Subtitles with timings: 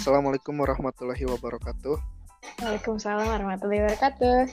[0.00, 2.00] Assalamualaikum warahmatullahi wabarakatuh.
[2.64, 4.48] Waalaikumsalam warahmatullahi wabarakatuh.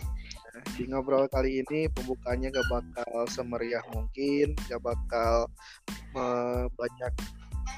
[0.75, 5.47] Di ngobrol kali ini pembukaannya gak bakal semeriah mungkin, gak bakal
[6.19, 7.13] uh, banyak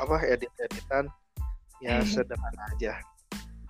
[0.01, 1.13] apa edit-editan,
[1.77, 2.97] ya sederhana aja.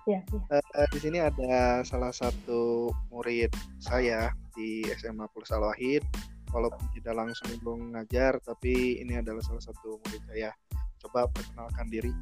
[0.07, 0.47] Ya, ya.
[0.47, 3.51] Uh, di sini ada salah satu murid
[3.83, 6.07] saya di SMA Plus Al Wahid,
[6.55, 7.51] walaupun tidak langsung
[7.91, 10.55] ngajar, tapi ini adalah salah satu murid saya.
[11.03, 12.15] Coba perkenalkan diri.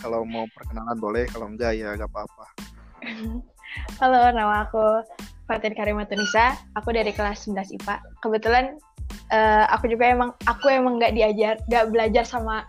[0.00, 2.46] Kalau mau perkenalan boleh, kalau enggak ya gak apa-apa.
[4.00, 5.04] Halo, nama aku
[5.44, 6.56] Fatin Karimatunisa.
[6.80, 8.00] Aku dari kelas 11 IPA.
[8.24, 8.64] Kebetulan
[9.28, 12.64] uh, aku juga emang aku emang nggak diajar, nggak belajar sama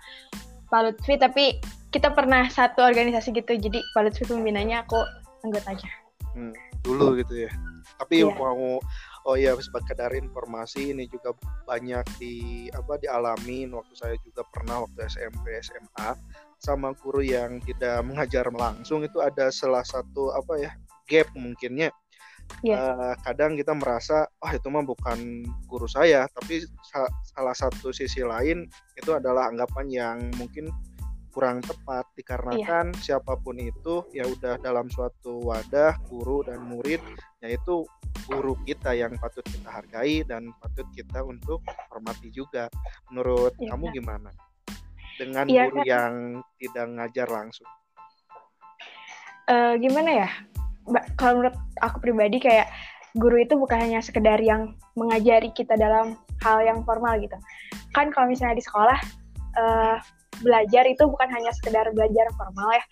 [0.67, 1.58] Pak Lutfi, tapi
[1.95, 3.55] kita pernah satu organisasi gitu.
[3.55, 5.00] Jadi Pak Lutfi pembinanya, aku
[5.48, 5.89] anggota aja.
[6.36, 6.53] Hmm,
[6.84, 7.52] dulu gitu ya.
[7.98, 8.36] Tapi Iya.
[8.36, 8.77] mau
[9.25, 11.38] oh iya sekedar informasi ini juga
[11.70, 16.17] banyak di apa dialamin waktu saya juga pernah waktu SMP SMA
[16.62, 20.72] sama guru yang tidak mengajar langsung itu ada salah satu apa ya
[21.09, 21.90] gap mungkinnya
[22.59, 22.76] Iya.
[22.76, 28.28] Eh, kadang kita merasa ah itu mah bukan guru saya tapi sa- salah satu sisi
[28.28, 28.68] lain
[29.00, 30.68] itu adalah anggapan yang mungkin
[31.31, 32.03] kurang tepat.
[32.20, 37.00] Dikarenakan siapa pun itu ya udah dalam suatu wadah guru dan murid
[37.40, 37.88] yaitu
[38.28, 42.68] guru kita yang patut kita hargai dan patut kita untuk hormati juga.
[43.08, 44.30] Menurut Iya, kamu gimana
[45.22, 45.86] dengan Iya, guru kan.
[45.86, 46.14] yang
[46.58, 47.69] tidak ngajar langsung
[49.52, 50.30] Eh, gimana ya?
[51.19, 52.72] Kalau menurut aku pribadi kayak
[53.19, 57.36] guru itu bukan hanya sekedar yang mengajari kita dalam hal yang formal gitu.
[57.91, 58.95] Kan kalau misalnya di sekolah
[59.59, 59.95] eh,
[60.39, 62.83] belajar itu bukan hanya sekedar belajar formal ya.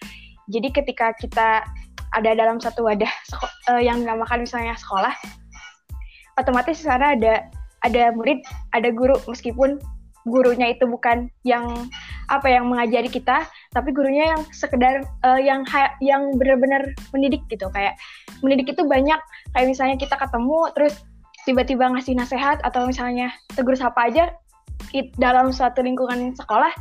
[0.51, 1.63] Jadi ketika kita
[2.11, 3.13] ada dalam satu wadah
[3.71, 5.15] eh, yang dinamakan misalnya sekolah,
[6.35, 7.47] otomatis di sana ada
[7.87, 8.43] ada murid,
[8.75, 9.79] ada guru meskipun
[10.27, 11.87] gurunya itu bukan yang
[12.29, 15.65] apa yang mengajari kita, tapi gurunya yang sekedar eh, yang
[15.99, 17.67] yang benar-benar mendidik gitu.
[17.73, 17.97] Kayak
[18.45, 19.17] mendidik itu banyak.
[19.57, 20.93] Kayak misalnya kita ketemu terus
[21.43, 24.29] tiba-tiba ngasih nasihat atau misalnya tegur sapa aja
[24.93, 26.71] it- dalam suatu lingkungan sekolah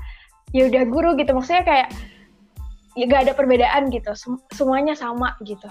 [0.53, 1.33] ya udah guru gitu.
[1.33, 1.89] Maksudnya kayak
[2.95, 4.13] ya gak ada perbedaan gitu.
[4.13, 5.67] Sem- semuanya sama gitu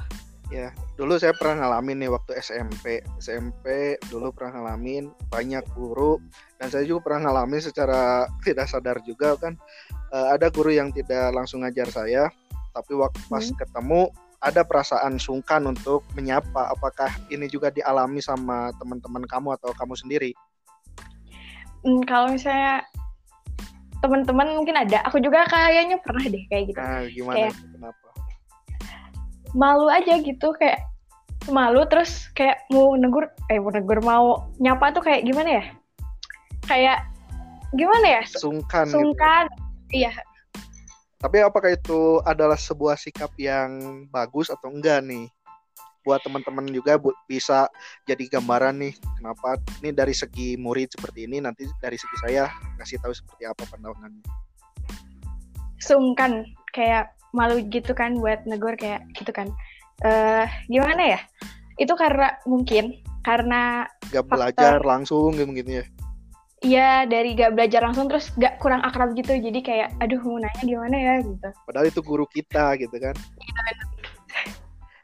[0.48, 3.04] Ya, dulu saya pernah ngalamin nih waktu SMP.
[3.20, 6.24] SMP dulu pernah ngalamin banyak guru
[6.56, 9.60] dan saya juga pernah ngalamin secara tidak sadar juga kan
[10.16, 12.32] eh, ada guru yang tidak langsung ngajar saya,
[12.72, 13.60] tapi waktu pas Hmm.
[13.60, 14.02] ketemu
[14.40, 16.72] ada perasaan sungkan untuk menyapa.
[16.72, 20.32] Apakah ini juga dialami sama teman-teman kamu atau kamu sendiri?
[21.84, 22.88] Hmm, kalau misalnya
[23.98, 27.36] teman-teman mungkin ada aku juga kayaknya pernah deh kayak gitu Nah, gimana?
[27.36, 27.58] Kayak-?
[29.56, 30.84] Malu aja gitu kayak
[31.48, 34.26] malu terus kayak mau negur eh mau negur mau
[34.60, 35.66] nyapa tuh kayak gimana ya
[36.68, 37.00] kayak
[37.76, 38.88] gimana ya Sungkan.
[38.88, 39.00] gitu.
[39.00, 39.46] sungkan
[39.92, 40.12] iya
[41.18, 45.26] Tapi apakah itu adalah sebuah sikap yang bagus atau enggak nih?
[46.06, 47.66] Buat teman-teman juga bu- bisa
[48.06, 53.02] jadi gambaran nih kenapa ini dari segi murid seperti ini nanti dari segi saya kasih
[53.02, 54.22] tahu seperti apa pandangannya.
[55.82, 59.48] sungkan kayak malu gitu kan buat negur kayak gitu kan
[60.06, 61.20] eh gimana ya
[61.78, 64.32] itu karena mungkin karena Gak Faktor.
[64.32, 65.86] belajar langsung gitu gitu ya.
[66.64, 70.64] iya dari gak belajar langsung terus gak kurang akrab gitu jadi kayak aduh mau nanya
[70.64, 73.14] gimana ya gitu Padahal itu guru kita gitu kan.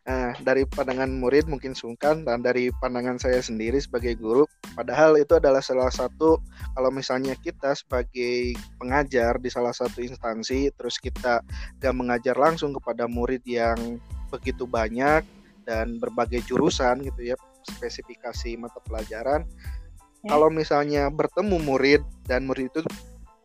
[0.03, 4.43] Nah, dari pandangan murid mungkin sungkan dan dari pandangan saya sendiri sebagai guru,
[4.75, 6.43] padahal itu adalah salah satu
[6.75, 11.39] kalau misalnya kita sebagai pengajar di salah satu instansi terus kita
[11.79, 13.79] gak mengajar langsung kepada murid yang
[14.27, 15.23] begitu banyak
[15.63, 19.47] dan berbagai jurusan gitu ya, spesifikasi mata pelajaran.
[19.47, 20.35] Ya.
[20.35, 22.83] Kalau misalnya bertemu murid dan murid itu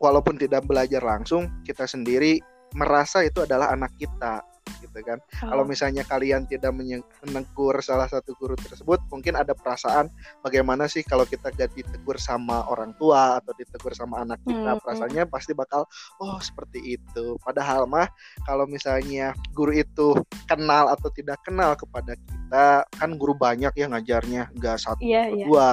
[0.03, 2.43] walaupun tidak belajar langsung, kita sendiri
[2.75, 4.43] merasa itu adalah anak kita
[4.81, 5.19] gitu kan.
[5.39, 10.09] Kalau Oh, misalnya kalian tidak menegur salah satu guru tersebut, mungkin ada perasaan
[10.41, 14.81] bagaimana sih kalau kita gak ditegur sama orang tua atau ditegur sama anak kita, Hmm.
[14.81, 15.85] perasaannya pasti bakal
[16.23, 17.37] oh seperti itu.
[17.43, 18.09] Padahal mah
[18.47, 20.15] kalau misalnya guru itu
[20.47, 25.37] kenal atau tidak kenal kepada kita, kan guru banyak ya ngajarnya, nggak satu iya atau
[25.37, 25.69] iya dua.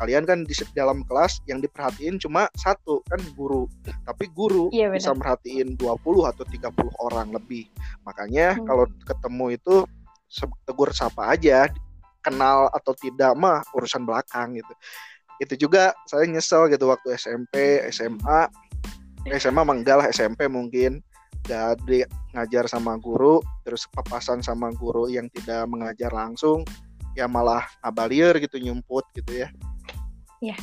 [0.00, 3.68] Kalian kan di dalam kelas yang diperhatiin cuma satu kan guru,
[4.08, 7.68] tapi guru Iya, bisa merhatiin 20 atau 30 orang lebih.
[8.08, 8.64] Makanya Hmm.
[8.64, 9.76] kalau ketemu itu
[10.64, 11.68] tegur sapa aja,
[12.24, 14.72] kenal atau tidak mah urusan belakang gitu.
[15.42, 18.48] Itu juga saya nyesel gitu waktu SMP, SMA.
[19.28, 21.04] SMA mah enggak lah SMP mungkin
[21.86, 26.62] di ngajar sama guru terus papasan sama guru yang tidak mengajar langsung
[27.18, 29.48] ya malah abalier gitu nyumput gitu ya
[30.42, 30.56] ya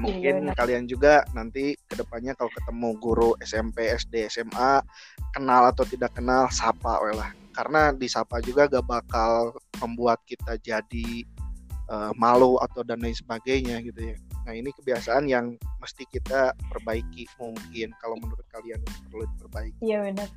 [0.00, 4.80] mungkin iya, kalian juga nanti ke depannya kalau ketemu guru SMP SD SMA
[5.36, 7.30] kenal atau tidak kenal sapa lah.
[7.54, 11.22] Karena disapa juga gak bakal membuat kita jadi
[11.92, 14.16] uh, malu atau dan lain sebagainya gitu ya.
[14.48, 18.80] Nah ini kebiasaan yang mesti kita perbaiki mungkin kalau menurut kalian
[19.12, 19.78] perlu diperbaiki.
[19.84, 20.28] Iya benar.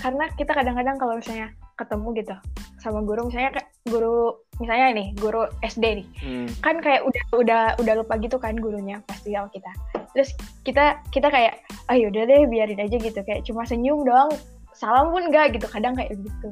[0.00, 2.36] Karena kita kadang-kadang kalau misalnya ketemu gitu
[2.82, 6.06] sama guru misalnya kayak guru misalnya ini guru SD nih.
[6.22, 6.48] Hmm.
[6.62, 9.72] kan kayak udah udah udah lupa gitu kan gurunya pasti sama kita.
[10.14, 10.30] Terus
[10.62, 13.20] kita kita kayak ah udah deh biarin aja gitu.
[13.26, 14.30] Kayak cuma senyum doang
[14.74, 15.66] salam pun enggak gitu.
[15.66, 16.50] Kadang kayak gitu.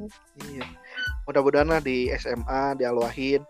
[0.51, 0.67] Iya.
[1.27, 3.43] Mudah-mudahan lah di SMA dialwahin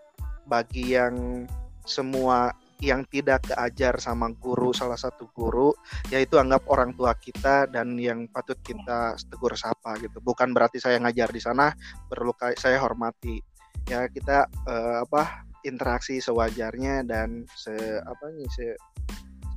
[0.46, 1.46] bagi yang
[1.82, 5.70] semua yang tidak keajar sama guru salah satu guru
[6.10, 10.18] yaitu anggap orang tua kita dan yang patut kita tegur sapa gitu.
[10.18, 11.70] Bukan berarti saya ngajar di sana
[12.10, 13.38] perlu saya hormati.
[13.86, 18.66] Ya kita uh, apa interaksi sewajarnya dan se apa nih se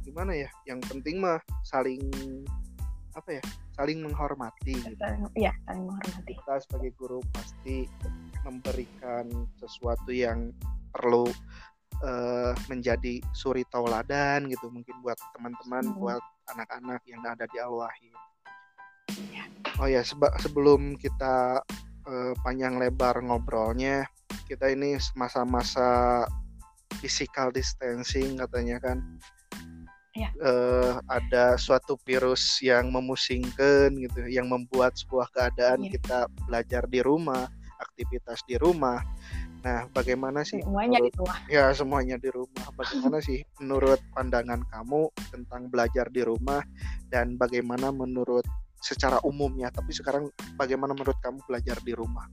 [0.05, 2.05] gimana ya yang penting mah saling
[3.17, 3.43] apa ya
[3.73, 5.01] saling menghormati gitu.
[5.33, 6.33] ya saling menghormati.
[6.37, 7.89] Kita sebagai guru pasti
[8.45, 9.25] memberikan
[9.57, 10.53] sesuatu yang
[10.93, 11.25] perlu
[12.05, 15.97] uh, menjadi suri tauladan gitu mungkin buat teman-teman hmm.
[15.97, 16.21] buat
[16.53, 18.13] anak-anak yang ada di Al-Wahid.
[19.33, 19.45] Ya.
[19.81, 21.65] Oh ya seba sebelum kita
[22.05, 24.05] uh, panjang lebar ngobrolnya
[24.45, 26.23] kita ini masa-masa
[27.01, 28.97] physical distancing katanya kan.
[30.15, 30.31] Ya.
[30.39, 35.91] Uh, ada suatu virus yang memusingkan gitu, yang membuat sebuah keadaan ya.
[35.91, 37.51] kita belajar di rumah,
[37.83, 39.03] aktivitas di rumah,
[39.65, 41.37] Nah, bagaimana sih semuanya menurut, di rumah?
[41.49, 42.65] Ya, semuanya di rumah.
[42.77, 46.61] Bagaimana sih menurut pandangan kamu tentang belajar di rumah
[47.09, 48.45] dan bagaimana menurut
[48.77, 52.29] secara umumnya, tapi sekarang bagaimana menurut kamu belajar di rumah?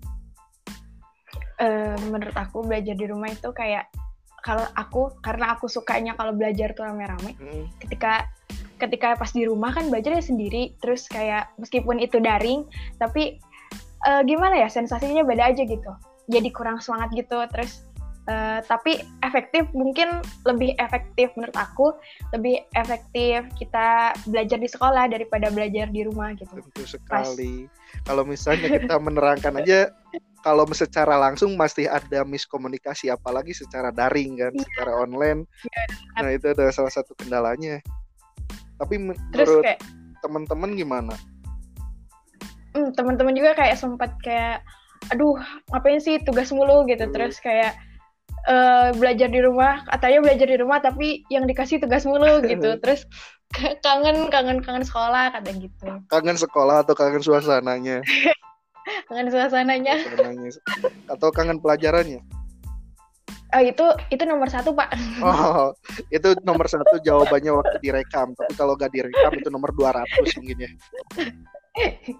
[1.57, 3.89] Uh, menurut aku belajar di rumah itu kayak
[4.45, 7.33] kalau aku karena aku sukanya kalau belajar tuh rame-rame.
[7.41, 7.65] Hmm.
[7.81, 8.29] Ketika
[8.77, 12.69] ketika pas di rumah kan belajarnya sendiri, terus kayak meskipun itu daring,
[13.01, 13.41] tapi
[14.05, 17.39] uh, gimana ya sensasinya beda aja gitu jadi kurang semangat gitu.
[17.51, 17.87] Terus
[18.31, 21.97] uh, tapi efektif mungkin lebih efektif menurut aku
[22.37, 26.51] lebih efektif kita belajar di sekolah daripada belajar di rumah gitu.
[26.53, 27.67] Tentu sekali.
[28.07, 29.91] Kalau misalnya kita menerangkan aja
[30.43, 34.63] kalau secara langsung pasti ada miskomunikasi apalagi secara daring kan ya.
[34.67, 35.47] secara online.
[35.71, 35.83] Ya,
[36.19, 37.79] nah itu adalah salah satu kendalanya.
[38.83, 39.63] Tapi menurut
[40.19, 41.15] teman-teman gimana?
[42.75, 44.67] Hmm, teman-teman juga kayak sempat kayak
[45.11, 45.35] aduh
[45.73, 46.87] ngapain sih tugas mulu?
[46.87, 47.09] Gitu.
[47.09, 47.15] Hmm.
[47.15, 47.75] terus kayak
[48.47, 49.83] uh, belajar di rumah.
[49.89, 52.79] Katanya belajar di rumah tapi yang dikasih tugas mulu gitu.
[52.79, 53.09] Terus
[53.85, 55.89] kangen kangen kangen sekolah kata gitu.
[56.09, 58.01] Kangen sekolah atau kangen suasananya?
[59.07, 59.95] Kangen suasananya.
[61.07, 62.19] Atau kangen pelajarannya?
[63.53, 64.97] Oh, itu itu nomor satu pak.
[65.23, 65.77] Oh
[66.09, 68.33] itu nomor satu jawabannya waktu direkam.
[68.33, 70.09] Tapi kalau gak direkam itu nomor 200
[70.41, 70.71] mungkin ya.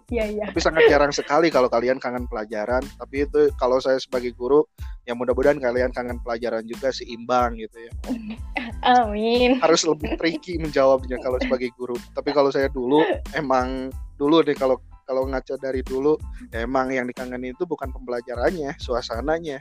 [0.09, 0.45] Iya iya.
[0.49, 2.81] Tapi sangat jarang sekali kalau kalian kangen pelajaran.
[2.97, 4.65] Tapi itu kalau saya sebagai guru,
[5.05, 7.93] ya mudah-mudahan kalian kangen pelajaran juga seimbang gitu ya.
[8.97, 9.61] Amin.
[9.61, 11.97] Harus lebih tricky menjawabnya kalau sebagai guru.
[12.17, 13.05] Tapi kalau saya dulu
[13.37, 16.17] emang dulu deh kalau kalau ngaca dari dulu
[16.55, 19.61] ya emang yang dikangenin itu bukan pembelajarannya, suasananya.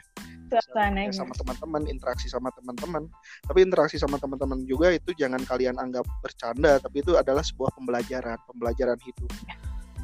[0.51, 1.15] Suasananya.
[1.15, 3.07] Sama teman-teman, interaksi sama teman-teman.
[3.43, 8.39] Tapi interaksi sama teman-teman juga itu jangan kalian anggap bercanda, tapi itu adalah sebuah pembelajaran,
[8.47, 9.31] pembelajaran hidup.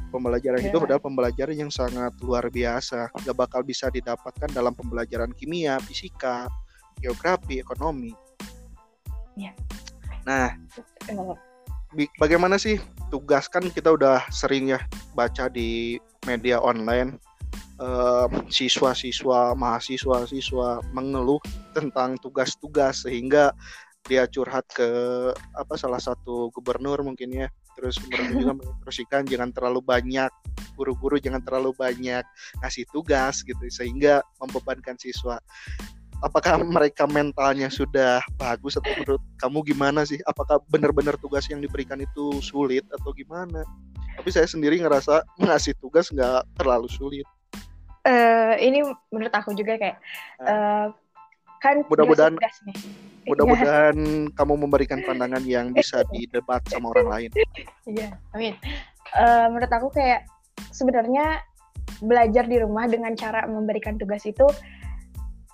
[0.08, 0.72] Pembelajaran yeah.
[0.72, 6.48] itu adalah pembelajaran yang sangat luar biasa gak bakal bisa didapatkan dalam pembelajaran kimia fisika
[6.98, 8.16] geografi ekonomi
[9.36, 9.52] yeah.
[10.24, 10.56] nah
[12.16, 12.80] bagaimana sih
[13.12, 14.80] tugas kan kita udah sering ya
[15.12, 17.20] baca di media online
[18.50, 21.38] siswa-siswa mahasiswa-siswa mengeluh
[21.70, 23.54] tentang tugas-tugas sehingga
[24.08, 24.88] dia curhat ke
[25.54, 27.48] apa salah satu gubernur mungkin ya
[27.78, 30.26] terus gubernur juga menginstruksikan jangan terlalu banyak
[30.74, 32.26] guru-guru jangan terlalu banyak
[32.58, 35.38] ngasih tugas gitu sehingga membebankan siswa.
[36.18, 40.18] Apakah mereka mentalnya sudah bagus atau menurut kamu gimana sih?
[40.26, 43.62] Apakah benar-benar tugas yang diberikan itu sulit atau gimana?
[44.18, 47.26] Tapi saya sendiri ngerasa ngasih tugas nggak terlalu sulit.
[48.02, 48.82] Uh, ini
[49.14, 50.02] menurut aku juga kayak
[50.42, 50.90] uh,
[51.62, 52.34] kan mudah-mudahan
[53.28, 53.96] mudah-mudahan
[54.32, 57.30] kamu memberikan pandangan yang bisa didebat sama orang lain.
[57.84, 58.54] Iya amin.
[59.14, 60.28] Uh, menurut aku kayak
[60.72, 61.40] sebenarnya
[62.04, 64.44] belajar di rumah dengan cara memberikan tugas itu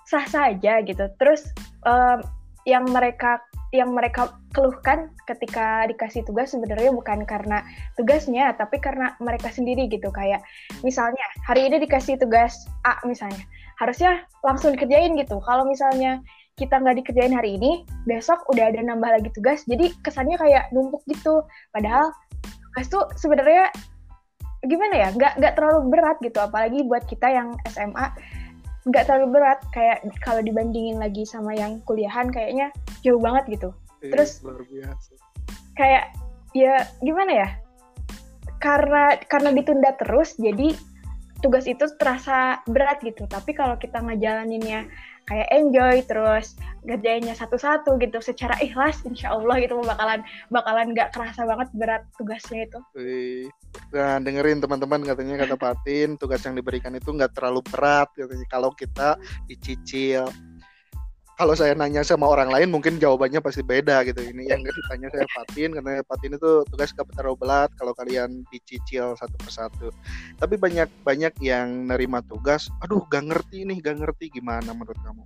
[0.05, 1.05] sah saja gitu.
[1.17, 1.49] Terus
[1.87, 2.21] uh,
[2.65, 3.41] yang mereka
[3.73, 7.59] yang mereka keluhkan ketika dikasih tugas sebenarnya bukan karena
[7.99, 10.09] tugasnya tapi karena mereka sendiri gitu.
[10.13, 10.45] Kayak
[10.85, 13.43] misalnya hari ini dikasih tugas A misalnya
[13.75, 16.23] harusnya langsung dikerjain gitu kalau misalnya
[16.55, 21.03] kita nggak dikerjain hari ini, besok udah ada nambah lagi tugas, jadi kesannya kayak numpuk
[21.11, 21.43] gitu.
[21.75, 22.15] Padahal
[22.71, 23.75] tugas tuh sebenarnya
[24.63, 28.07] gimana ya, nggak nggak terlalu berat gitu, apalagi buat kita yang SMA
[28.87, 29.59] nggak terlalu berat.
[29.75, 32.71] Kayak kalau dibandingin lagi sama yang kuliahan, kayaknya
[33.03, 33.69] jauh banget gitu.
[33.99, 35.11] Iya, Terus luar biasa.
[35.75, 36.03] kayak
[36.55, 37.49] ya gimana ya?
[38.63, 40.71] Karena karena ditunda terus, jadi
[41.43, 43.27] tugas itu terasa berat gitu.
[43.27, 44.87] Tapi kalau kita ngejalaninnya
[45.25, 46.53] kayak enjoy terus
[46.85, 50.21] ngerjainnya satu-satu gitu secara ikhlas insya Allah gitu bakalan
[50.53, 52.79] bakalan nggak kerasa banget berat tugasnya itu.
[53.91, 58.71] Nah, dengerin teman-teman katanya kata Patin, tugas yang diberikan itu nggak terlalu berat katanya kalau
[58.71, 59.17] kita
[59.49, 60.29] dicicil.
[61.35, 64.23] Kalau saya nanya sama orang lain mungkin jawabannya pasti beda gitu.
[64.23, 69.35] Ini yang ditanya saya Patin, karena Patin itu tugas terlalu berat kalau kalian dicicil satu
[69.43, 69.87] persatu.
[70.39, 75.23] Tapi banyak banyak yang nerima tugas, aduh gak ngerti nih, gak ngerti gimana menurut kamu?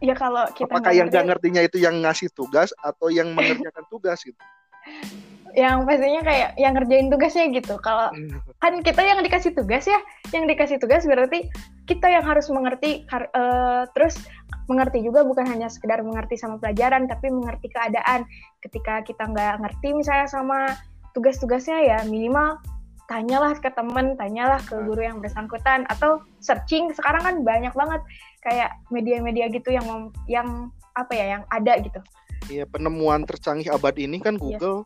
[0.00, 4.20] ya kalau kita Apakah yang gak ngertinya itu yang ngasih tugas atau yang mengerjakan tugas
[4.24, 4.36] gitu?
[5.54, 7.78] yang pastinya kayak yang ngerjain tugasnya gitu.
[7.78, 8.10] Kalau
[8.58, 10.02] kan kita yang dikasih tugas ya
[10.34, 11.46] yang dikasih tugas berarti
[11.86, 14.18] kita yang harus mengerti eh, terus
[14.66, 18.26] mengerti juga bukan hanya sekedar mengerti sama pelajaran tapi mengerti keadaan.
[18.66, 20.74] Ketika kita nggak ngerti misalnya sama
[21.14, 22.58] tugas-tugasnya ya minimal
[23.06, 26.90] tanyalah ke temen tanyalah ke guru yang bersangkutan atau searching.
[26.90, 28.02] Sekarang kan banyak banget
[28.42, 32.02] kayak media-media gitu yang mem- yang apa ya yang ada gitu
[32.46, 34.40] Iya, penemuan tercanggih abad ini kan Iya.
[34.60, 34.78] Google.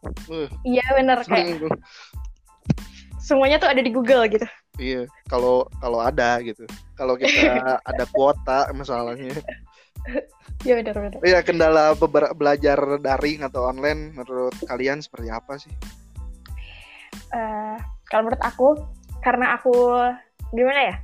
[0.63, 1.49] Iya bener kayak sering
[3.19, 4.47] semuanya tuh ada di Google gitu
[4.79, 6.65] Iya, kalau kalau ada gitu.
[6.95, 7.35] Kalau kita
[7.91, 9.35] ada kuota masalahnya.
[10.63, 15.75] ya bener bener Iya, kendala beber- belajar daring atau online menurut kalian seperti apa sih?
[17.35, 18.69] Eh, kalau menurut aku
[19.21, 19.75] karena aku
[20.55, 20.97] gimana ya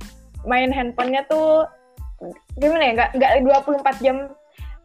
[0.47, 1.67] main handphonenya tuh
[2.55, 4.17] gimana ya nggak nggak 24 jam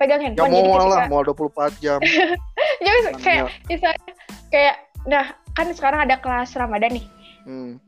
[0.00, 1.99] pegang Ya handphone mau jadi lah, mau 24 jam.
[2.85, 4.00] jadi kayak misalnya
[4.49, 7.07] kayak nah kan sekarang ada kelas Ramadan nih
[7.40, 7.80] Hmm.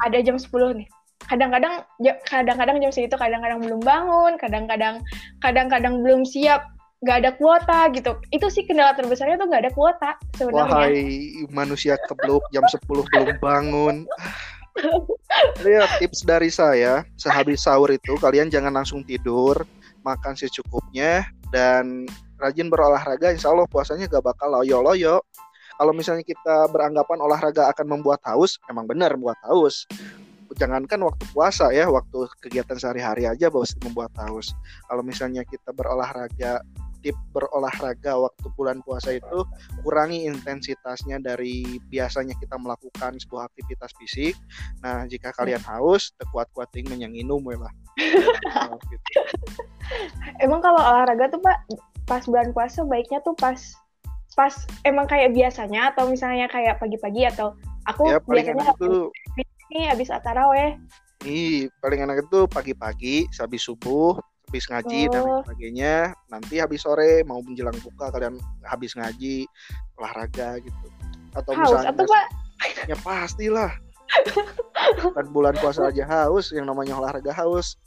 [0.00, 0.88] ada jam 10 nih
[1.20, 5.02] kadang-kadang ja- kadang-kadang jam segitu kadang-kadang belum bangun kadang-kadang
[5.38, 6.62] kadang-kadang belum siap
[7.00, 11.02] nggak ada kuota gitu itu sih kendala terbesarnya tuh nggak ada kuota sebenarnya Wahai
[11.48, 13.96] manusia kebluk jam 10 belum bangun.
[15.60, 19.58] Lihat tips dari saya, sehabis sahur itu kalian jangan langsung tidur,
[20.00, 22.06] makan secukupnya dan
[22.40, 25.20] rajin berolahraga, insya Allah puasanya gak bakal loyo-loyo.
[25.76, 29.88] Kalau misalnya kita beranggapan olahraga akan membuat haus, emang benar membuat haus.
[30.58, 34.52] Jangankan waktu puasa ya, waktu kegiatan sehari-hari aja bahwa membuat haus.
[34.90, 36.60] Kalau misalnya kita berolahraga,
[37.00, 39.44] tip berolahraga waktu bulan puasa itu
[39.82, 44.34] kurangi intensitasnya dari biasanya kita melakukan sebuah aktivitas fisik.
[44.84, 47.72] Nah, jika kalian haus, tekuat-kuat ting menyanginum we lah.
[48.70, 49.04] Oh, gitu.
[50.42, 51.66] emang kalau olahraga tuh pak
[52.04, 53.56] pas bulan puasa baiknya tuh pas
[54.34, 54.52] pas
[54.86, 57.54] emang kayak biasanya atau misalnya kayak pagi-pagi atau
[57.86, 59.10] aku Ya, biasanya itu
[59.70, 60.78] ini habis taraweh
[61.20, 64.16] nih, paling enak itu pagi-pagi, habis subuh,
[64.50, 65.42] habis ngaji dan lain Oh.
[65.46, 65.94] sebagainya.
[66.26, 68.34] Nanti habis sore mau menjelang buka kalian
[68.66, 69.46] habis ngaji,
[69.94, 70.86] olahraga gitu.
[71.38, 72.24] Atau haus misalnya atau pak
[72.90, 73.70] ya pastilah.
[75.14, 77.78] Kan bulan puasa aja haus, yang namanya olahraga haus.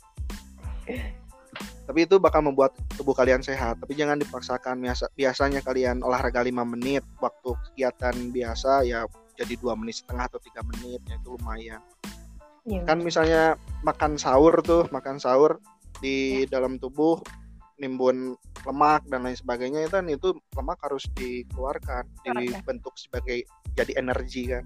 [1.83, 3.75] Tapi itu bakal membuat tubuh kalian sehat.
[3.83, 4.79] Tapi jangan dipaksakan.
[4.79, 9.03] Biasa, biasanya kalian olahraga 5 menit, waktu kegiatan biasa ya
[9.35, 11.83] jadi dua menit setengah atau tiga menit, ya itu lumayan.
[12.63, 12.87] Iya.
[12.87, 15.59] Kan misalnya makan sahur tuh, makan sahur
[16.01, 17.19] di dalam tubuh
[17.81, 20.05] nimbun lemak dan lain sebagainya itu kan?
[20.07, 22.39] Itu lemak harus dikeluarkan, Keluarkan.
[22.39, 23.43] dibentuk sebagai
[23.75, 24.65] jadi energi kan.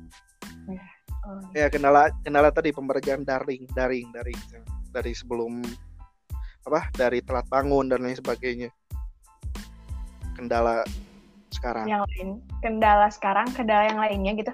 [1.28, 4.40] Oh, ya kendala kendala tadi pembelajaran daring daring daring
[4.96, 5.60] dari sebelum
[6.64, 8.70] apa dari telat bangun dan lain sebagainya.
[10.36, 10.88] Kendala
[11.52, 11.90] sekarang.
[11.90, 12.30] Yang lain
[12.64, 14.54] kendala sekarang kendala yang lainnya gitu?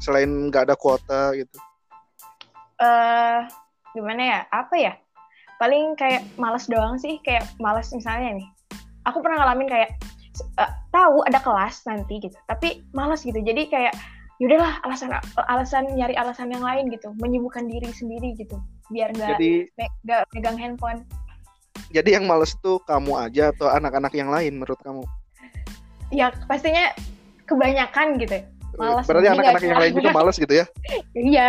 [0.00, 1.56] Selain nggak ada kuota gitu.
[2.80, 3.40] Eh
[3.92, 4.40] gimana ya?
[4.48, 4.92] Apa ya
[5.58, 8.48] paling kayak males doang sih kayak males misalnya nih.
[9.10, 9.90] Aku pernah ngalamin kayak
[10.58, 12.34] eh, tahu ada kelas nanti gitu.
[12.46, 13.36] Tapi males gitu.
[13.36, 13.94] Jadi kayak
[14.38, 15.10] yaudahlah alasan
[15.50, 17.10] alasan nyari alasan yang lain gitu.
[17.18, 18.54] Menyibukkan diri sendiri gitu.
[18.88, 21.02] Biar nggak jadi me- nggak megang handphone.
[21.90, 25.02] Jadi yang males tuh kamu aja atau anak-anak yang lain menurut kamu?
[26.14, 26.94] Ya pastinya
[27.48, 28.44] kebanyakan gitu.
[28.78, 30.66] Malas berarti jadi anak-anak nggak yang lain juga males gitu ya?
[31.18, 31.48] Iya.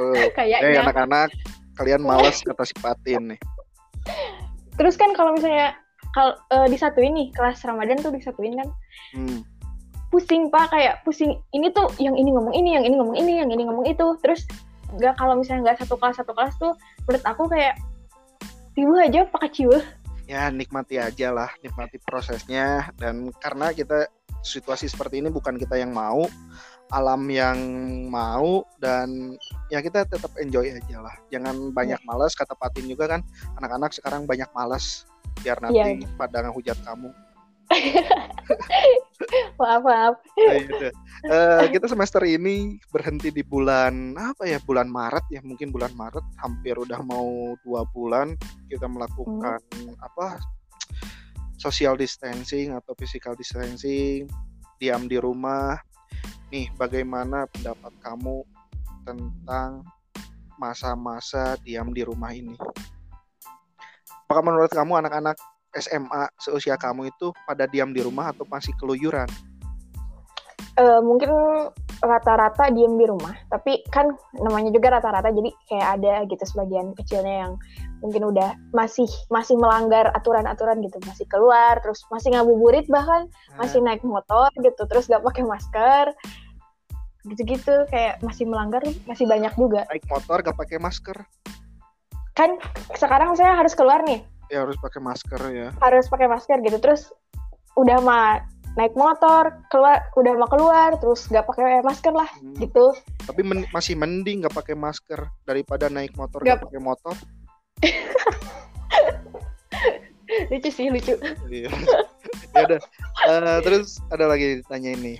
[0.00, 0.80] Oh, kayaknya.
[0.80, 1.28] eh anak-anak
[1.74, 3.40] kalian males kata si Patin nih.
[4.74, 5.74] Terus kan kalau misalnya
[6.14, 8.68] kalau eh, disatuin nih kelas Ramadan tuh disatuin kan.
[9.14, 9.40] Hmm.
[10.14, 13.50] pusing pak kayak pusing ini tuh yang ini ngomong ini yang ini ngomong ini yang
[13.50, 14.06] ini ngomong itu.
[14.22, 14.46] Terus
[14.94, 16.78] nggak kalau misalnya nggak satu kelas satu kelas tuh
[17.10, 17.74] menurut aku kayak
[18.78, 19.78] tiba aja pakai ciwe.
[20.30, 22.94] Ya nikmati aja lah nikmati prosesnya.
[22.94, 24.06] Dan karena kita
[24.46, 26.30] situasi seperti ini bukan kita yang mau
[26.94, 27.58] alam yang
[28.06, 29.34] mau dan
[29.72, 32.06] ya kita tetap enjoy aja lah jangan banyak iya.
[32.08, 33.20] malas kata Patin juga kan
[33.60, 35.08] anak-anak sekarang banyak malas
[35.40, 36.16] biar nanti yeah.
[36.20, 37.10] pada hujat kamu
[39.60, 40.88] maaf maaf nah, gitu.
[41.32, 46.22] uh, kita semester ini berhenti di bulan apa ya bulan Maret ya mungkin bulan Maret
[46.38, 48.36] hampir udah mau dua bulan
[48.68, 49.96] kita melakukan hmm.
[50.04, 50.38] apa
[51.56, 54.28] social distancing atau physical distancing
[54.76, 55.80] diam di rumah
[56.52, 58.44] nih bagaimana pendapat kamu
[59.04, 59.84] tentang
[60.58, 62.56] masa-masa diam di rumah ini
[64.34, 65.38] apakah menurut kamu anak-anak
[65.78, 69.30] SMA seusia kamu itu pada diam di rumah atau masih keluyuran?
[70.74, 71.30] Uh, mungkin
[72.02, 77.46] rata-rata diam di rumah, tapi kan namanya juga rata-rata, jadi kayak ada gitu sebagian kecilnya
[77.46, 77.52] yang
[78.02, 83.58] mungkin udah masih masih melanggar aturan-aturan gitu, masih keluar, terus masih ngabuburit bahkan hmm.
[83.62, 86.10] masih naik motor gitu, terus gak pakai masker,
[87.24, 89.88] gitu-gitu kayak masih melanggar masih banyak juga.
[89.88, 91.16] Naik motor gak pakai masker?
[92.36, 92.60] Kan
[92.98, 94.20] sekarang saya harus keluar nih,
[94.52, 95.68] ya harus pakai masker ya.
[95.80, 96.78] Harus pakai masker gitu.
[96.82, 97.14] Terus
[97.78, 98.42] udah mah
[98.74, 102.58] naik motor keluar udah mau keluar terus nggak pakai masker lah hmm.
[102.58, 102.90] gitu.
[103.22, 107.14] Tapi men masih mending nggak pakai masker daripada naik motor nggak pakai motor.
[110.50, 111.14] Lucu sih lucu.
[111.48, 111.70] Iya.
[112.54, 112.80] Ya udah.
[113.26, 115.18] Uh, terus ada lagi ditanya ini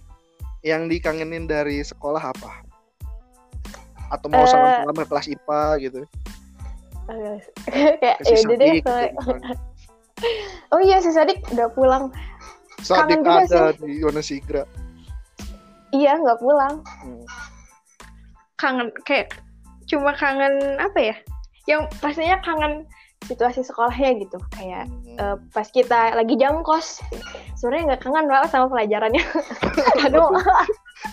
[0.64, 2.64] yang dikangenin dari sekolah apa?
[4.09, 6.00] Atau mau uh, salam-salam ke kelas IPA gitu?
[7.04, 9.12] Kayak ya gitu kan.
[10.73, 12.09] oh iya si Sadik udah pulang.
[12.80, 13.85] Sadik kangen ada sih.
[13.85, 14.64] di Yonasigra
[15.94, 16.83] iya nggak pulang.
[16.83, 17.25] Hmm.
[18.59, 19.35] kangen kayak
[19.87, 21.16] cuma kangen apa ya?
[21.71, 22.87] Yang pastinya kangen
[23.25, 25.16] situasi sekolahnya gitu kayak hmm.
[25.16, 27.00] uh, pas kita lagi jam kos
[27.57, 29.25] sebenarnya nggak kangen banget sama pelajarannya
[30.09, 30.31] aduh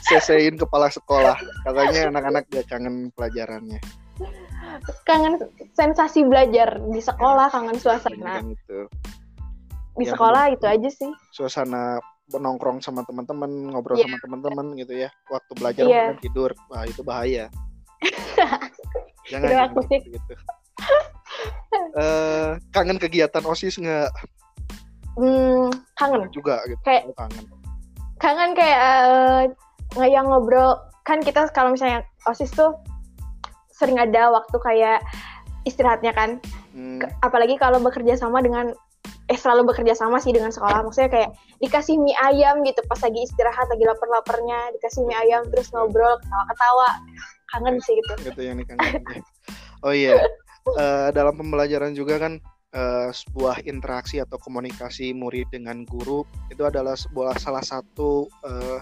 [0.08, 3.80] sesein kepala sekolah katanya anak-anak gak kangen pelajarannya
[5.04, 5.36] kangen
[5.74, 8.34] sensasi belajar di sekolah, ya, kangen suasana.
[8.46, 8.88] Itu.
[9.98, 11.12] Di ya, sekolah itu aja sih.
[11.36, 12.00] Suasana
[12.32, 14.08] nongkrong sama teman-teman, ngobrol yeah.
[14.08, 15.10] sama teman-teman gitu ya.
[15.28, 16.16] Waktu belajar yeah.
[16.24, 17.52] tidur, wah itu bahaya.
[19.32, 20.00] Jangan aku sih.
[20.16, 20.34] gitu.
[21.98, 24.12] Uh, kangen kegiatan OSIS nggak?
[25.20, 26.30] Hmm, kangen.
[26.32, 26.80] Juga gitu.
[26.88, 27.46] Kayak, kangen.
[28.22, 28.80] Kangen kayak
[29.98, 32.78] uh, yang ngobrol kan kita kalau misalnya OSIS tuh
[33.74, 35.02] sering ada waktu kayak
[35.66, 36.38] istirahatnya kan
[36.78, 37.02] hmm.
[37.26, 38.70] apalagi kalau bekerja sama dengan
[39.30, 41.30] eh selalu bekerja sama sih dengan sekolah maksudnya kayak
[41.64, 46.90] dikasih mie ayam gitu pas lagi istirahat lagi lapar-laparnya dikasih mie ayam terus ngobrol ketawa-ketawa
[47.50, 49.02] kangen sih gitu gitu yang dikangen
[49.88, 50.20] oh iya
[50.68, 52.38] uh, dalam pembelajaran juga kan
[52.76, 58.80] uh, sebuah interaksi atau komunikasi murid dengan guru itu adalah sebuah salah satu uh,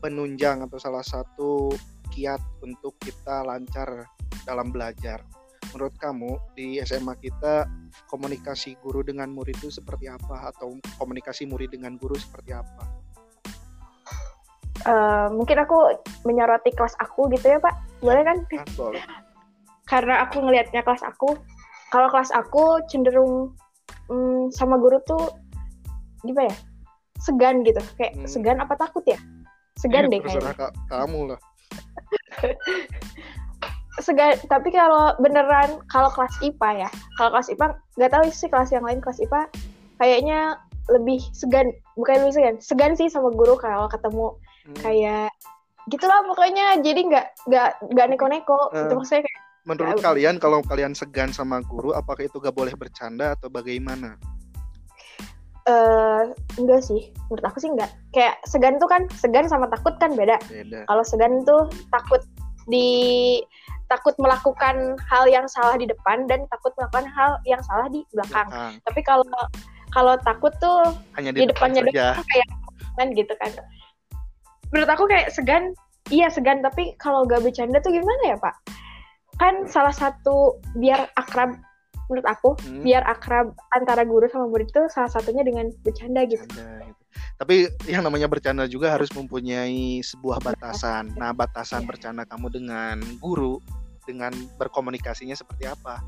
[0.00, 1.72] penunjang atau salah satu
[2.10, 4.08] kiat untuk kita lancar
[4.48, 5.22] dalam belajar.
[5.70, 7.68] Menurut kamu di SMA kita
[8.10, 12.82] komunikasi guru dengan murid itu seperti apa atau komunikasi murid dengan guru seperti apa?
[14.80, 18.36] Uh, mungkin aku menyoroti kelas aku gitu ya Pak, boleh kan?
[18.56, 19.29] Ah, boleh.
[19.90, 21.34] Karena aku ngelihatnya kelas aku,
[21.90, 23.58] kalau kelas aku cenderung
[24.06, 25.34] um, sama guru tuh
[26.22, 26.56] gimana ya?
[27.18, 28.30] Segan gitu, kayak hmm.
[28.30, 29.18] segan apa takut ya?
[29.74, 30.70] Segan ya, deh kayaknya.
[30.86, 31.40] kamu lah.
[34.06, 37.66] Segan, tapi kalau beneran kalau kelas IPA ya, kalau kelas IPA
[38.00, 39.50] nggak tahu sih kelas yang lain kelas IPA
[40.00, 40.56] kayaknya
[40.88, 41.68] lebih segan,
[42.00, 44.32] bukan lebih segan, segan sih sama guru kalau ketemu
[44.72, 44.76] hmm.
[44.80, 45.28] kayak
[45.92, 50.96] gitulah pokoknya jadi nggak nggak nggak neko-neko uh, itu maksudnya kayak menurut kalian kalau kalian
[50.96, 54.16] segan sama guru apakah itu gak boleh bercanda atau bagaimana?
[55.68, 57.92] Uh, enggak sih, menurut aku sih enggak.
[58.16, 60.40] Kayak segan tuh kan, segan sama takut kan beda.
[60.48, 60.88] beda.
[60.88, 62.24] Kalau segan tuh takut
[62.66, 63.38] di
[63.90, 68.46] takut melakukan hal yang salah di depan dan takut melakukan hal yang salah di belakang.
[68.46, 68.74] belakang.
[68.86, 69.26] Tapi kalau
[69.90, 72.48] kalau takut tuh Hanya di, di depannya doang kayak
[72.94, 73.50] kan gitu kan.
[74.70, 75.74] Menurut aku kayak segan,
[76.14, 78.54] iya segan tapi kalau gak bercanda tuh gimana ya pak?
[79.40, 81.56] Kan salah satu biar akrab
[82.12, 82.84] menurut aku hmm.
[82.84, 86.44] biar akrab antara guru sama murid itu salah satunya dengan bercanda gitu.
[86.44, 87.00] Bercanda, gitu.
[87.40, 87.54] Tapi
[87.88, 91.14] yang namanya bercanda juga harus mempunyai sebuah batasan.
[91.16, 91.88] Nah, batasan yeah.
[91.88, 93.62] bercanda kamu dengan guru
[94.04, 96.02] dengan berkomunikasinya seperti apa?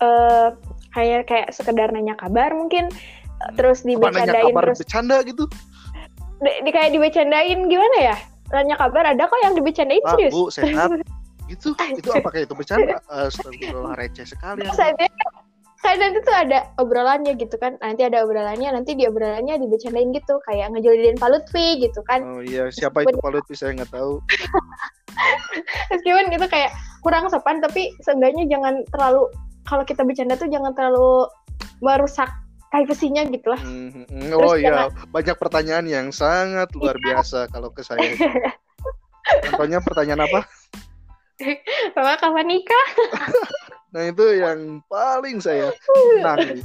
[0.00, 0.52] Uh,
[0.92, 3.56] kayak kayak sekedar nanya kabar mungkin hmm.
[3.56, 5.48] terus dibecandain kabar terus bercanda gitu
[6.36, 8.16] di, di kayak dibecandain gimana ya
[8.52, 10.92] nanya kabar ada kok yang dibecandain ah, serius bu sehat
[11.46, 13.30] gitu itu apakah itu bercanda uh,
[13.96, 14.94] receh sekali saya
[15.84, 20.42] kan nanti tuh ada obrolannya gitu kan nanti ada obrolannya nanti di obrolannya dibecandain gitu
[20.48, 24.18] kayak ngejolidin Pak Lutfi gitu kan oh iya siapa itu Pak Lutfi saya nggak tahu
[25.94, 26.74] meskipun gitu kayak
[27.06, 29.30] kurang sopan tapi seenggaknya jangan terlalu
[29.62, 31.30] kalau kita bercanda tuh jangan terlalu
[31.82, 32.30] merusak
[32.70, 33.60] privasinya gitu lah.
[33.62, 34.36] Mm-hmm.
[34.36, 37.04] Oh iya, banyak pertanyaan yang sangat luar iya.
[37.22, 38.04] biasa kalau ke saya.
[39.48, 40.40] Contohnya pertanyaan apa?
[41.96, 42.86] Bapak kapan nikah?
[43.94, 46.60] nah itu yang paling saya senang.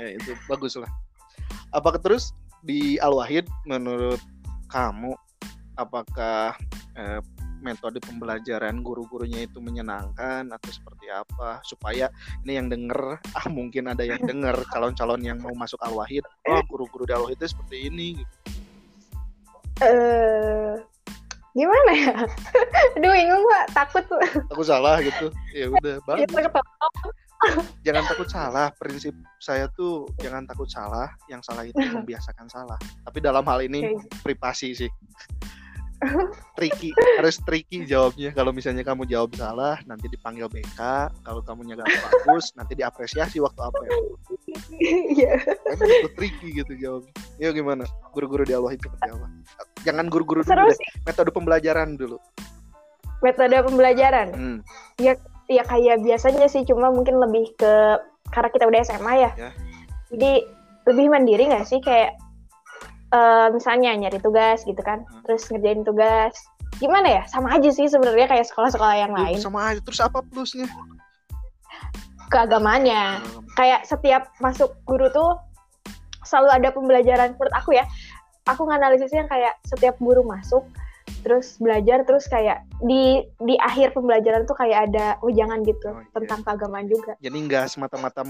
[0.00, 0.88] ya itu bagus lah.
[1.76, 2.32] Apakah terus
[2.64, 4.20] di Al Wahid menurut
[4.68, 5.16] kamu
[5.76, 6.56] apakah
[6.96, 7.20] eh,
[7.60, 12.08] metode pembelajaran guru-gurunya itu menyenangkan atau seperti apa supaya
[12.44, 16.62] ini yang denger ah mungkin ada yang denger calon-calon yang mau masuk Al Wahid oh
[16.66, 18.34] guru-guru di Al Wahid itu seperti ini gitu.
[19.80, 20.39] Uh,
[21.54, 22.14] gimana ya?
[22.98, 24.04] Aduh bingung pak, takut
[24.50, 25.34] Takut salah gitu.
[25.54, 26.18] Ya udah, bang.
[27.82, 28.66] jangan takut salah.
[28.76, 31.10] Prinsip saya tuh jangan takut salah.
[31.26, 32.78] Yang salah itu membiasakan salah.
[33.06, 34.90] Tapi dalam hal ini privasi sih
[36.56, 38.32] tricky harus tricky jawabnya.
[38.32, 40.80] Kalau misalnya kamu jawab salah nanti dipanggil BK
[41.24, 43.80] kalau kamu nyaga bagus nanti diapresiasi waktu apa.
[43.84, 43.92] Ya
[45.20, 45.34] iya
[46.00, 47.12] itu tricky gitu jawabnya.
[47.36, 47.84] Ya gimana?
[48.16, 49.26] Guru-guru di Allah itu seperti apa
[49.84, 50.78] jangan guru-guru dulu deh.
[51.08, 52.16] metode pembelajaran dulu.
[53.20, 54.28] Metode pembelajaran.
[54.32, 54.58] Hmm.
[54.96, 55.16] ya
[55.50, 57.72] ya kayak biasanya sih cuma mungkin lebih ke
[58.30, 59.50] karena kita udah SMA ya, ya.
[60.14, 60.46] jadi
[60.86, 61.82] lebih mandiri nggak sih?
[61.82, 62.19] Kayak
[63.14, 65.22] uh, misalnya nyari tugas gitu kan hmm.
[65.26, 66.34] terus ngerjain tugas
[66.78, 70.70] gimana ya sama aja sih sebenarnya kayak sekolah-sekolah yang lain sama aja terus apa plusnya
[72.30, 73.44] keagamaannya hmm.
[73.58, 75.36] kayak setiap masuk guru tuh
[76.24, 77.84] selalu ada pembelajaran menurut aku ya
[78.46, 80.62] aku nganalisisnya kayak setiap guru masuk
[81.20, 86.08] terus belajar terus kayak di di akhir pembelajaran tuh kayak ada ujangan gitu oh, iya.
[86.16, 87.12] tentang keagamaan juga.
[87.20, 88.24] Jadi nggak semata-mata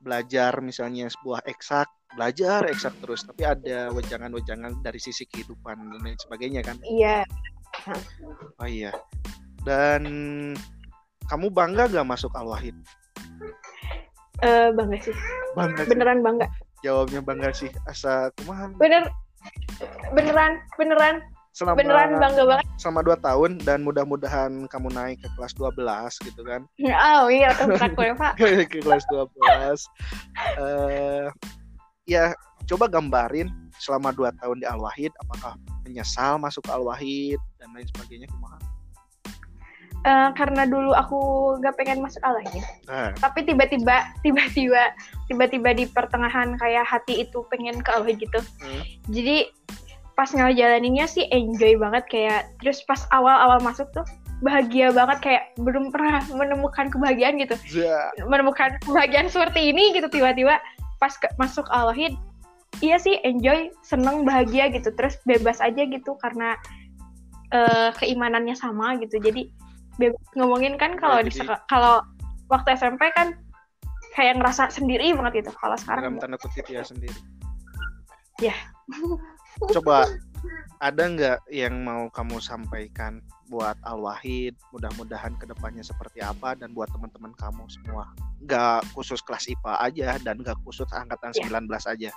[0.00, 6.18] belajar misalnya sebuah eksak belajar eksak terus, tapi ada wejangan-wejangan dari sisi kehidupan dan lain
[6.20, 6.76] sebagainya kan?
[6.84, 7.24] Iya.
[8.60, 8.92] Oh iya.
[9.64, 10.02] Dan
[11.30, 12.76] kamu bangga gak masuk Al Wahid?
[14.42, 15.16] Uh, bangga sih.
[15.56, 15.88] Bangga.
[15.88, 16.24] Beneran sih.
[16.24, 16.46] bangga.
[16.82, 17.70] Jawabnya bangga sih.
[17.88, 18.68] Asa kumaha?
[18.76, 19.06] Bener.
[20.14, 21.18] Beneran, beneran
[21.52, 26.42] selama beneran bangga banget selama dua tahun dan mudah-mudahan kamu naik ke kelas 12 gitu
[26.48, 28.40] kan oh iya aku ya pak
[28.72, 29.28] ke kelas 12
[30.56, 31.28] uh,
[32.08, 32.34] ya
[32.66, 37.70] coba gambarin selama dua tahun di Al Wahid apakah menyesal masuk ke Al Wahid dan
[37.74, 38.58] lain sebagainya kumaha
[40.02, 41.18] Uh, karena dulu aku
[41.62, 43.14] gak pengen masuk Al Wahid, uh.
[43.22, 44.98] tapi tiba-tiba, tiba-tiba,
[45.30, 48.42] tiba-tiba di pertengahan kayak hati itu pengen ke Al Wahid gitu.
[48.58, 48.82] Uh.
[49.14, 49.46] Jadi
[50.18, 54.02] pas ngejalaninnya sih enjoy banget kayak terus pas awal-awal masuk tuh
[54.42, 58.10] bahagia banget kayak belum pernah menemukan kebahagiaan gitu yeah.
[58.26, 60.58] menemukan kebahagiaan seperti ini gitu tiba-tiba
[61.02, 62.14] pas ke, masuk Al-Wahid
[62.78, 64.94] iya sih enjoy seneng bahagia gitu.
[64.94, 66.54] Terus bebas aja gitu karena
[67.50, 69.18] uh, keimanannya sama gitu.
[69.18, 69.50] Jadi
[69.98, 71.34] bebas ngomongin kan kalau di
[71.66, 72.06] kalau
[72.46, 73.34] waktu SMP kan
[74.14, 77.18] kayak ngerasa sendiri banget gitu kalau sekarang dalam tanda kutip ya sendiri.
[78.38, 78.54] Ya
[79.74, 80.06] coba
[80.82, 86.72] ada nggak yang mau kamu sampaikan buat Al Wahid mudah-mudahan ke depannya seperti apa dan
[86.72, 88.08] buat teman-teman kamu semua.
[88.40, 91.60] Nggak khusus kelas IPA aja dan nggak khusus angkatan yeah.
[91.60, 92.10] 19 aja.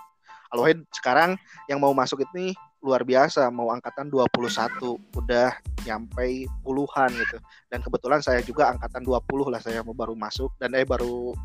[0.56, 1.36] Al Wahid sekarang
[1.68, 5.52] yang mau masuk ini luar biasa mau angkatan 21 udah
[5.84, 7.38] nyampe puluhan gitu.
[7.68, 11.36] Dan kebetulan saya juga angkatan 20 lah saya mau baru masuk dan eh baru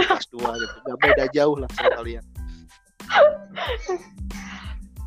[0.00, 0.76] kelas 2 gitu.
[0.88, 2.24] Gak beda jauh lah sama kalian.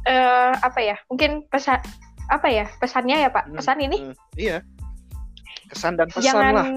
[0.08, 0.95] Uh, apa ya?
[1.10, 1.82] Mungkin pesan
[2.27, 3.47] apa ya pesannya ya pak?
[3.47, 3.97] Hmm, pesan ini?
[4.03, 4.57] hmm, iya.
[5.71, 6.53] Kesan dan pesan Jangan...
[6.55, 6.67] lah.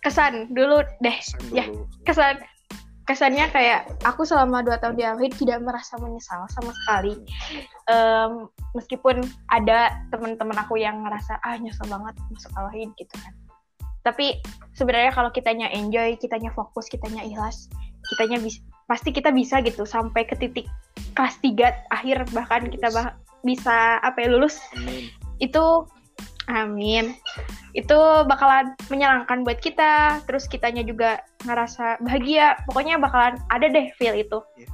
[0.00, 1.16] Kesan dulu deh.
[1.16, 1.84] Kesan ya, dulu.
[1.84, 2.36] ya kesan.
[3.08, 7.18] Kesannya kayak aku selama dua tahun di Alhid tidak merasa menyesal sama sekali.
[7.90, 8.46] Um,
[8.78, 13.34] meskipun ada teman-teman aku yang ngerasa ah nyesel banget masuk Alhid gitu kan.
[14.06, 14.38] Tapi
[14.78, 17.66] sebenarnya kalau kitanya enjoy kitanya fokus kitanya ikhlas
[18.14, 20.66] kitanya bisa pasti kita bisa gitu sampai ke titik
[21.14, 25.08] kelas 3 akhir bahkan kita bah bisa apa ya lulus amin.
[25.40, 25.64] itu
[26.50, 27.14] amin
[27.72, 34.14] itu bakalan menyenangkan buat kita terus kitanya juga ngerasa bahagia pokoknya bakalan ada deh feel
[34.18, 34.70] itu yeah.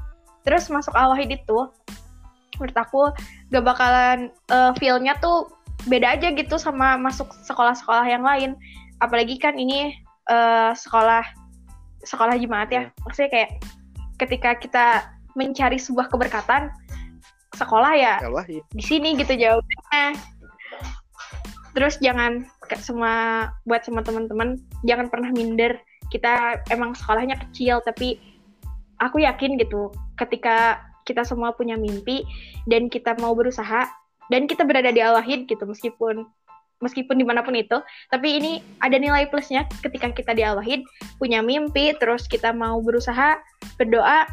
[0.49, 1.69] terus masuk al itu
[2.57, 3.13] menurut aku
[3.53, 5.53] gak bakalan uh, feelnya tuh
[5.93, 8.57] beda aja gitu sama masuk sekolah-sekolah yang lain
[9.05, 9.93] apalagi kan ini
[10.33, 11.23] uh, sekolah
[12.09, 12.87] sekolah jemaat ya yeah.
[13.05, 13.51] maksudnya kayak
[14.17, 14.87] ketika kita
[15.37, 16.73] mencari sebuah keberkatan
[17.57, 18.15] sekolah ya
[18.71, 20.17] di sini gitu jawabannya
[21.77, 22.49] terus jangan
[22.81, 25.77] semua buat semua teman-teman jangan pernah minder.
[26.09, 28.17] Kita emang sekolahnya kecil tapi
[29.05, 32.25] aku yakin gitu ketika kita semua punya mimpi
[32.65, 33.85] dan kita mau berusaha
[34.33, 36.27] dan kita berada di Al-Wahid gitu meskipun
[36.83, 39.69] meskipun di mana pun itu tapi ini ada nilai plusnya.
[39.85, 40.83] Ketika kita di Al-Wahid
[41.21, 43.37] punya mimpi terus kita mau berusaha
[43.77, 44.25] berdoa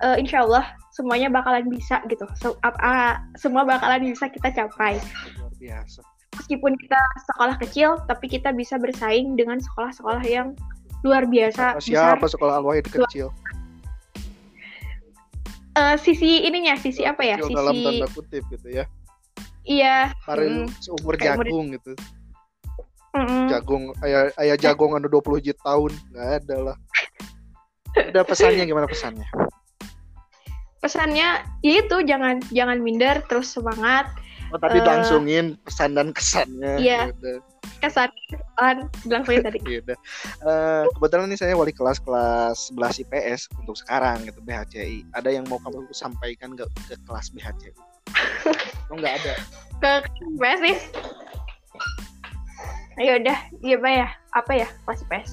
[0.00, 2.24] uh, insya Allah semuanya bakalan bisa gitu.
[2.38, 5.02] So, uh, uh, semua bakalan bisa kita capai.
[5.42, 6.00] Luar biasa.
[6.38, 6.98] Meskipun kita
[7.30, 10.54] sekolah kecil tapi kita bisa bersaing dengan sekolah-sekolah yang
[11.02, 11.82] luar biasa.
[11.82, 12.38] Siapa besar.
[12.38, 13.34] sekolah Al-Wahid kecil?
[15.74, 17.42] Uh, sisi ininya sisi apa ya?
[17.42, 18.86] sisi dalam tanda kutip gitu ya.
[19.66, 20.14] Iya.
[20.22, 21.82] Kemarin mm, seumur jagung murid.
[21.82, 21.92] gitu.
[23.14, 26.76] Mm jagung ayah ayah jagung anu 20 juta tahun nggak ada lah.
[27.94, 29.26] Ada pesannya gimana pesannya
[30.84, 34.04] pesannya ya itu jangan jangan minder terus semangat.
[34.52, 37.08] Oh tadi uh, langsungin pesan dan kesannya iya.
[37.08, 37.40] gitu.
[37.80, 39.58] Kesan kesan langsungin tadi.
[39.64, 45.48] Uh, kebetulan ini saya wali kelas kelas 11 IPS untuk sekarang gitu BHCI ada yang
[45.48, 47.72] mau kamu sampaikan ke, ke kelas BHCI
[48.92, 49.34] oh nggak ada.
[49.80, 49.90] Ke
[50.36, 50.78] IPS nih
[53.00, 54.08] ya udah iya pak ya.
[54.36, 54.68] Apa ya?
[54.84, 55.30] Kelas IPS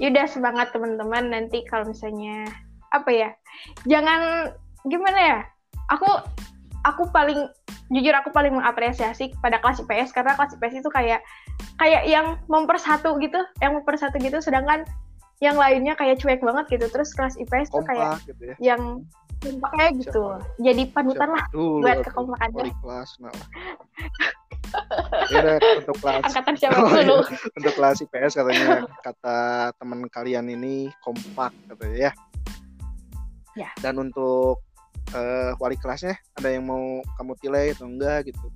[0.00, 1.28] yaudah semangat teman-teman.
[1.28, 2.48] Nanti kalau misalnya
[2.90, 3.30] apa ya?
[3.86, 4.50] Jangan
[4.88, 5.38] gimana ya
[5.90, 6.08] aku
[6.84, 7.50] aku paling
[7.90, 11.20] jujur aku paling mengapresiasi pada kelas IPS karena kelas IPS itu kayak
[11.76, 14.86] kayak yang mempersatu gitu, yang mempersatu gitu sedangkan
[15.42, 16.86] yang lainnya kayak cuek banget gitu.
[16.86, 18.56] Terus kelas IPS tuh kayak gitu ya.
[18.62, 19.02] yang
[19.42, 20.38] kayak gitu.
[20.38, 20.60] Siapa?
[20.62, 22.64] Jadi panutan lah dulu, buat kekompakannya.
[22.78, 23.34] kelas nah.
[25.34, 27.16] ya untuk kelas angkatan siapa oh, dulu?
[27.26, 27.36] Iya.
[27.58, 28.68] untuk kelas IPS katanya
[29.02, 29.38] kata
[29.82, 32.12] teman kalian ini kompak katanya ya.
[33.58, 33.70] Ya.
[33.82, 34.62] Dan untuk
[35.14, 38.46] uh, wali kelasnya ada yang mau kamu tilai atau enggak gitu.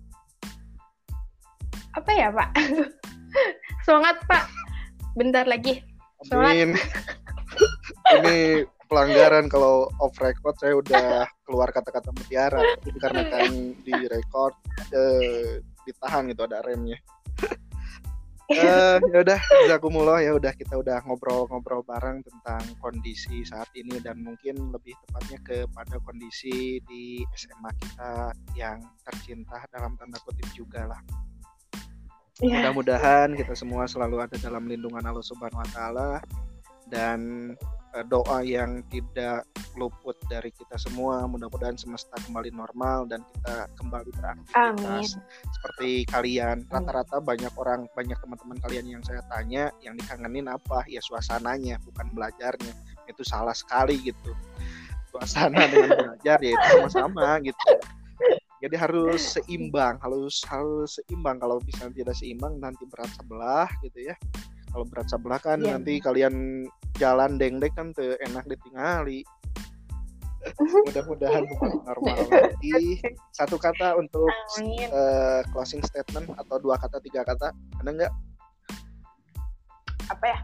[1.94, 2.50] Apa ya pak?
[3.86, 4.44] Semangat pak.
[5.14, 5.82] Bentar lagi.
[6.26, 6.78] Semangat.
[8.18, 12.62] ini pelanggaran kalau off record saya udah keluar kata-kata mutiara.
[12.82, 13.50] Itu karena kan
[13.82, 14.54] di record
[14.90, 16.98] eh, ditahan gitu ada remnya
[18.52, 24.20] uh, ya udah Zakumullah ya udah kita udah ngobrol-ngobrol bareng tentang kondisi saat ini dan
[24.20, 28.78] mungkin lebih tepatnya kepada kondisi di SMA kita yang
[29.08, 31.00] tercinta dalam tanda kutip juga lah.
[32.42, 32.66] Yeah.
[32.66, 36.10] Mudah-mudahan kita semua selalu ada dalam lindungan Allah Subhanahu wa taala
[36.90, 37.52] dan
[38.02, 39.46] doa yang tidak
[39.78, 41.22] luput dari kita semua.
[41.30, 45.52] Mudah-mudahan semesta kembali normal dan kita kembali beraktivitas Amin.
[45.54, 46.66] seperti kalian.
[46.66, 50.82] Rata-rata banyak orang, banyak teman-teman kalian yang saya tanya yang dikangenin apa?
[50.90, 52.74] Ya suasananya, bukan belajarnya.
[53.06, 54.34] Itu salah sekali gitu.
[55.14, 57.70] Suasana dengan belajar ya itu sama-sama gitu.
[58.64, 61.38] Jadi harus seimbang, harus harus seimbang.
[61.38, 64.16] Kalau misalnya tidak seimbang nanti berat sebelah gitu ya
[64.74, 65.78] kalau berat sebelah kan yeah.
[65.78, 66.66] nanti kalian
[66.98, 69.26] jalan deng-deng kan tuh enak ditingali.
[70.86, 71.44] Mudah-mudahan
[71.88, 73.00] normal lagi.
[73.32, 74.28] Satu kata untuk
[74.92, 78.12] uh, closing statement atau dua kata tiga kata ada nggak?
[80.12, 80.38] Apa ya?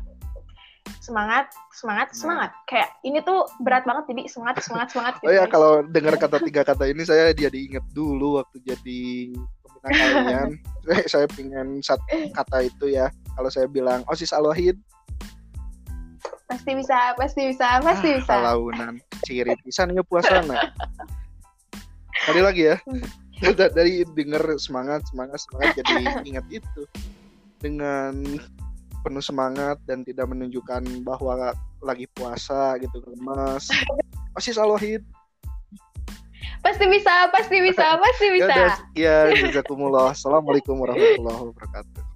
[1.04, 2.16] Semangat semangat nah.
[2.16, 2.50] semangat.
[2.64, 6.38] Kayak ini tuh berat banget jadi semangat semangat semangat gitu oh ya kalau dengar kata
[6.44, 9.02] tiga kata ini saya dia diinget dulu waktu jadi
[9.80, 10.50] pembina kalian.
[11.06, 13.12] Saya pengen satu kata itu ya.
[13.36, 14.80] Kalau saya bilang osis alwahid
[16.50, 18.34] pasti bisa pasti bisa pasti ah, bisa.
[18.42, 20.02] launan ciri pisan ya?
[20.02, 20.74] Puasana
[22.26, 22.76] kali lagi ya.
[22.90, 23.06] Hmm.
[23.78, 25.94] dari denger semangat semangat semangat jadi
[26.26, 26.82] ingat itu.
[27.62, 28.12] Dengan
[29.00, 33.70] penuh semangat dan tidak menunjukkan bahwa lagi puasa gitu lemas.
[34.34, 35.06] Osis alwahid
[36.60, 38.52] pasti bisa pasti bisa pasti bisa.
[38.92, 40.12] ya, ya jazakumullah.
[40.12, 42.09] Assalamualaikum warahmatullahi wabarakatuh